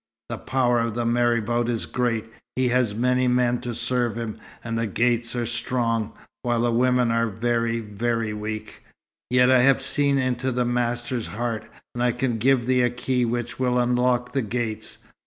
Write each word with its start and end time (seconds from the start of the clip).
"The 0.29 0.39
power 0.39 0.79
of 0.79 0.95
the 0.95 1.05
marabout 1.05 1.69
is 1.69 1.85
great. 1.85 2.25
He 2.55 2.69
has 2.69 2.95
many 2.95 3.27
men 3.27 3.61
to 3.61 3.75
serve 3.75 4.15
him, 4.15 4.39
and 4.63 4.75
the 4.75 4.87
gates 4.87 5.35
are 5.35 5.45
strong, 5.45 6.13
while 6.41 6.73
women 6.73 7.11
are 7.11 7.27
very, 7.27 7.81
very 7.81 8.33
weak. 8.33 8.83
Yet 9.29 9.51
I 9.51 9.59
have 9.61 9.83
seen 9.83 10.17
into 10.17 10.51
the 10.51 10.65
master's 10.65 11.27
heart, 11.27 11.69
and 11.93 12.01
I 12.03 12.13
can 12.13 12.39
give 12.39 12.65
thee 12.65 12.81
a 12.81 12.89
key 12.89 13.25
which 13.25 13.59
will 13.59 13.77
unlock 13.77 14.31
the 14.31 14.41
gates. 14.41 14.97